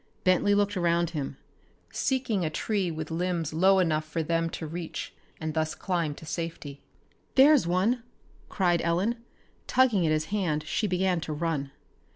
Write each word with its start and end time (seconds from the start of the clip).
Bentley 0.23 0.55
looked 0.55 0.75
around 0.75 1.11
him, 1.11 1.37
seeking 1.91 2.43
a 2.43 2.49
tree 2.49 2.89
with 2.89 3.11
limbs 3.11 3.53
low 3.53 3.77
enough 3.77 4.03
for 4.03 4.23
them 4.23 4.49
to 4.49 4.65
reach 4.65 5.13
and 5.39 5.53
thus 5.53 5.75
climb 5.75 6.15
to 6.15 6.25
safety. 6.25 6.81
"There's 7.35 7.67
one!" 7.67 8.01
cried 8.49 8.81
Ellen. 8.81 9.17
Tugging 9.67 10.03
at 10.07 10.11
his 10.11 10.25
hand 10.33 10.63
she 10.65 10.87
began 10.87 11.21
to 11.21 11.33
run. 11.33 11.69